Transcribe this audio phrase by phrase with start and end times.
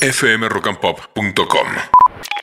[0.00, 1.66] fmrockandpop.com.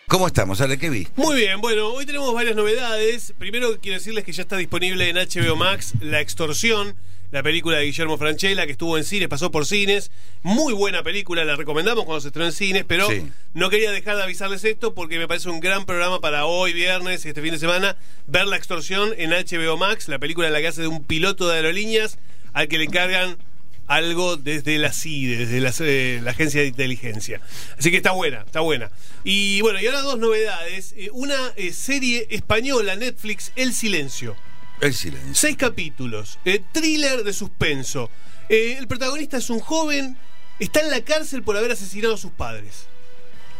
[0.07, 0.77] ¿Cómo estamos, Ale?
[0.77, 1.07] ¿Qué vi?
[1.15, 3.33] Muy bien, bueno, hoy tenemos varias novedades.
[3.37, 6.95] Primero quiero decirles que ya está disponible en HBO Max La Extorsión,
[7.31, 10.11] la película de Guillermo Franchella que estuvo en cines, pasó por cines.
[10.43, 13.27] Muy buena película, la recomendamos cuando se estrenó en cines, pero Sí.
[13.53, 17.25] no quería dejar de avisarles esto porque me parece un gran programa para hoy, viernes
[17.25, 17.97] y este fin de semana,
[18.27, 21.49] ver La Extorsión en HBO Max, la película en la que hace de un piloto
[21.49, 22.17] de aerolíneas
[22.53, 23.37] al que le encargan
[23.87, 27.41] algo desde la CIDE, desde la, eh, la agencia de inteligencia.
[27.77, 28.91] Así que está buena, está buena.
[29.23, 30.93] Y bueno, y ahora dos novedades.
[30.97, 34.35] Eh, una eh, serie española, Netflix, El Silencio.
[34.81, 35.33] El silencio.
[35.33, 36.37] Seis capítulos.
[36.45, 38.11] eh, thriller de suspenso.
[38.49, 40.17] El protagonista es un joven,
[40.59, 42.85] está en la cárcel por haber asesinado a sus padres.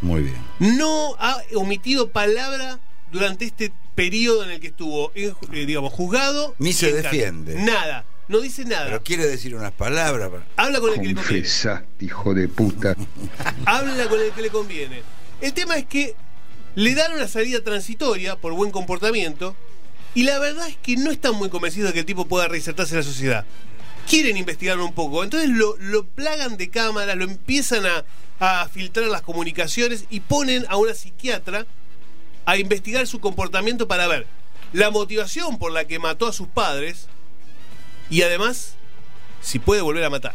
[0.02, 0.38] Muy bien.
[0.60, 2.80] No ha omitido palabra
[3.12, 5.12] durante este periodo en el que estuvo,
[5.52, 6.56] digamos, juzgado.
[6.60, 7.56] Ni se defiende.
[7.56, 8.06] Nada.
[8.28, 8.86] No dice nada.
[8.86, 10.30] Pero quiere decir unas palabras.
[10.58, 11.40] Habla con el que le conviene.
[11.40, 12.96] Confesaste, hijo de puta.
[13.66, 15.04] habla con el que le conviene.
[15.40, 16.16] El tema es que
[16.76, 19.56] le dan una salida transitoria por buen comportamiento
[20.14, 22.94] y la verdad es que no están muy convencidos de que el tipo pueda reinsertarse
[22.94, 23.46] en la sociedad.
[24.10, 28.06] Quieren investigarlo un poco, entonces lo, lo plagan de cámara, lo empiezan a,
[28.40, 31.66] a filtrar las comunicaciones y ponen a una psiquiatra
[32.46, 34.26] a investigar su comportamiento para ver
[34.74, 37.08] la motivación por la que mató a sus padres
[38.10, 38.76] y además
[39.42, 40.34] si puede volver a matar.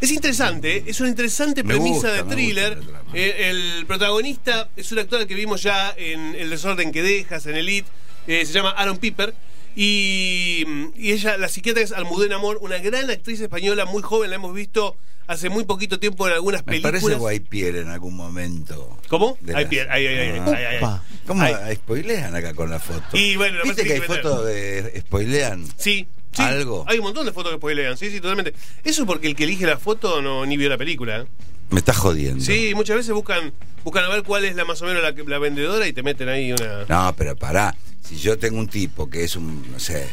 [0.00, 0.84] Es interesante, ¿eh?
[0.86, 2.84] es una interesante Me premisa gusta, de thriller.
[2.84, 3.02] la.
[3.12, 7.56] Eh, el protagonista es un actor que vimos ya en El desorden que dejas, en
[7.56, 7.88] Elite,
[8.26, 9.34] eh, se llama Aaron Piper.
[9.76, 10.64] Y,
[10.96, 14.54] y ella, la psiquiatra es Almudena Amor, una gran actriz española, muy joven, la hemos
[14.54, 17.02] visto hace muy poquito tiempo en algunas Me películas.
[17.02, 18.98] parece Guaypier en algún momento.
[19.08, 19.38] ¿Cómo?
[19.42, 20.44] Las- Pierre, ay, ay, ay, Ah.
[20.48, 21.18] ay, ay, ay.
[21.26, 21.76] ¿Cómo Ay.
[21.76, 23.16] spoilean acá con la foto?
[23.16, 25.64] Y bueno, ¿Viste que que hay fotos de spoilean?
[25.76, 26.42] Sí, sí.
[26.42, 26.84] ¿Algo?
[26.88, 28.54] Hay un montón de fotos que spoilean, sí, sí, totalmente.
[28.84, 31.20] Eso porque el que elige la foto no ni vio la película.
[31.20, 31.26] ¿eh?
[31.70, 32.44] Me estás jodiendo.
[32.44, 33.52] Sí, muchas veces buscan
[33.84, 36.28] buscan a ver cuál es la más o menos la, la vendedora y te meten
[36.28, 36.84] ahí una.
[36.88, 37.74] No, pero pará.
[38.02, 40.08] Si yo tengo un tipo que es un, no sé,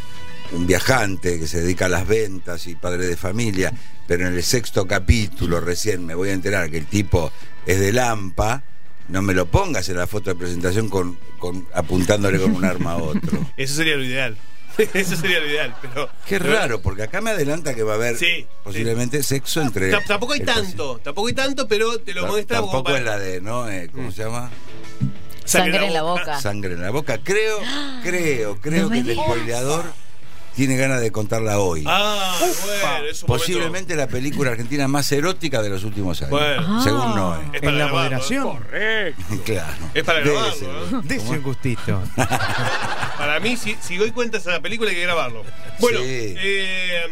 [0.52, 3.74] un viajante que se dedica a las ventas y padre de familia,
[4.08, 7.32] pero en el sexto capítulo recién me voy a enterar que el tipo
[7.66, 8.64] es de Lampa,
[9.10, 12.94] no me lo pongas en la foto de presentación con, con apuntándole con un arma
[12.94, 13.46] a otro.
[13.58, 14.38] Eso sería lo ideal.
[14.94, 16.10] Eso sería lo ideal, pero.
[16.26, 19.92] Qué pero- raro, porque acá me adelanta que va a haber Sí, posiblemente sexo entre.
[19.92, 23.00] Ta- Tampoco hay tanto, tampoco hay tanto, pero te lo paci- muestra como Tampoco para-
[23.00, 23.70] es la de, ¿no?
[23.70, 24.50] Eh, ¿Cómo se llama?
[25.46, 26.42] Sangre en la boca.
[26.42, 27.20] Sangre en la boca.
[27.24, 27.60] Creo,
[28.04, 29.86] creo, creo No que el spoileador
[30.56, 31.84] tiene ganas de contarla hoy.
[31.88, 36.32] Ah, bueno, es un Posiblemente la película argentina más erótica de los últimos años.
[36.32, 36.84] Bueno.
[36.84, 37.14] Según Ah.
[37.16, 37.36] Noé.
[37.38, 37.52] momento.
[37.54, 38.04] Es En para la grabarlo, ¿eh?
[38.04, 39.44] moderación.
[39.46, 39.78] Claro.
[39.94, 41.00] Es para grabarlo.
[41.00, 41.02] ¿eh?
[41.04, 42.02] Dese un gustito.
[43.38, 45.46] Para mí, si, si doy cuenta esa película, hay que grabarlo.
[45.80, 46.06] Bueno, Sí.
[46.10, 47.06] eh,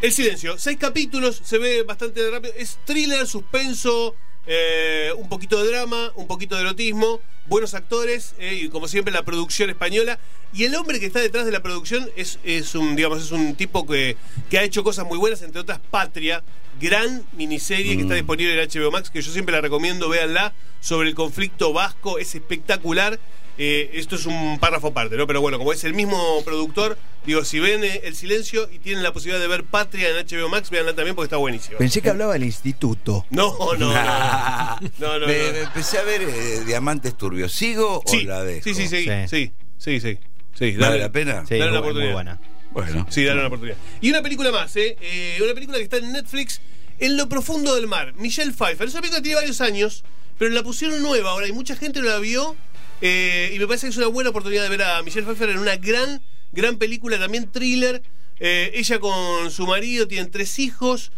[0.00, 0.56] El Silencio.
[0.56, 2.54] Seis capítulos, se ve bastante rápido.
[2.56, 4.14] Es thriller, suspenso,
[4.46, 9.12] eh, un poquito de drama, un poquito de erotismo, buenos actores eh, y, como siempre,
[9.12, 10.18] la producción española.
[10.52, 13.54] Y el hombre que está detrás de la producción es, es un, digamos, es un
[13.54, 14.16] tipo que,
[14.50, 16.42] que ha hecho cosas muy buenas, entre otras Patria,
[16.80, 21.08] gran miniserie que está disponible en HBO Max, que yo siempre la recomiendo, véanla, sobre
[21.08, 23.18] el conflicto vasco, es espectacular.
[23.58, 25.26] Eh, esto es un párrafo aparte, ¿no?
[25.26, 29.02] Pero bueno, como es el mismo productor, digo, si ven eh, El Silencio y tienen
[29.02, 31.76] la posibilidad de ver Patria en HBO Max, véanla también porque está buenísimo.
[31.76, 33.26] Pensé que hablaba del instituto.
[33.30, 33.92] No, no, no.
[34.98, 35.52] No, no, me, no.
[35.52, 37.16] me empecé a ver eh, Diamantes
[37.48, 38.62] ¿Sigo Sí, o la dejo?
[38.64, 39.52] sí, sí, sí, sí, Sí.
[39.78, 40.18] sí, sí,
[40.58, 41.44] sí, ¿Vale la pena?
[41.46, 42.06] Sí, Dale una oportunidad.
[42.08, 42.40] muy buena.
[42.72, 43.06] Bueno.
[43.10, 43.76] Sí, dale una oportunidad.
[44.00, 44.96] Y una película más, ¿eh?
[45.00, 46.60] Eh, Una película que está en Netflix,
[46.98, 48.14] En lo profundo del mar.
[48.16, 48.86] Michelle Pfeiffer.
[48.86, 50.04] Es una película tiene varios años,
[50.38, 52.56] pero la pusieron nueva ahora y mucha gente no la vio.
[53.00, 55.58] eh, y me parece que es una buena oportunidad de ver a Michelle Pfeiffer en
[55.58, 56.22] una gran,
[56.52, 58.02] gran película, también thriller.
[58.38, 61.10] Eh, ella con su marido, tienen tres hijos.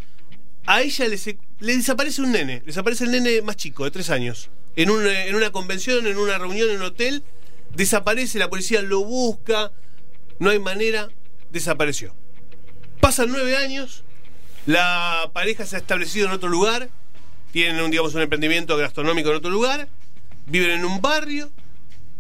[0.67, 3.91] A ella le, se- le desaparece un nene, le desaparece el nene más chico, de
[3.91, 4.49] tres años.
[4.77, 7.23] En, un, eh, en una convención, en una reunión, en un hotel.
[7.75, 9.73] Desaparece, la policía lo busca.
[10.39, 11.09] No hay manera,
[11.51, 12.15] desapareció.
[13.01, 14.03] Pasan nueve años,
[14.67, 16.89] la pareja se ha establecido en otro lugar,
[17.53, 19.89] tienen un, digamos, un emprendimiento gastronómico en otro lugar,
[20.47, 21.51] viven en un barrio,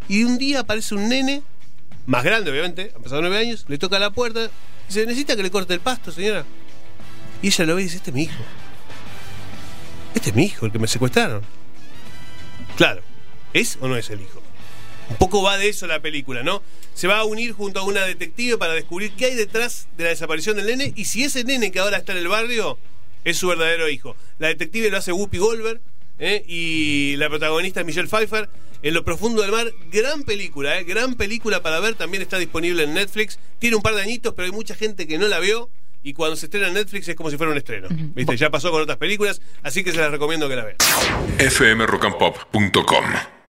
[0.08, 1.42] y un día aparece un nene,
[2.06, 4.50] más grande obviamente, ha pasado nueve años, le toca la puerta,
[4.86, 6.44] dice, ¿necesita que le corte el pasto, señora?
[7.40, 8.42] Y ella lo ve y dice, este es mi hijo.
[10.14, 11.42] Este es mi hijo, el que me secuestraron.
[12.76, 13.02] Claro,
[13.52, 14.42] ¿es o no es el hijo?
[15.10, 16.62] Un poco va de eso la película, ¿no?
[16.94, 20.10] Se va a unir junto a una detective para descubrir qué hay detrás de la
[20.10, 22.78] desaparición del nene y si ese nene que ahora está en el barrio
[23.22, 24.16] es su verdadero hijo.
[24.38, 25.80] La detective lo hace Whoopi Goldberg
[26.18, 26.44] ¿eh?
[26.48, 28.48] y la protagonista es Michelle Pfeiffer.
[28.82, 30.84] En lo profundo del mar, gran película, ¿eh?
[30.84, 33.38] gran película para ver, también está disponible en Netflix.
[33.58, 35.70] Tiene un par de añitos, pero hay mucha gente que no la vio
[36.04, 37.88] y cuando se estrena en Netflix es como si fuera un estreno.
[37.90, 38.36] ¿Viste?
[38.36, 40.76] Ya pasó con otras películas, así que se las recomiendo que la vean.
[41.50, 43.34] fmrockandpop.com